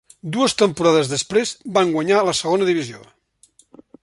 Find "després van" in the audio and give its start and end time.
1.11-1.93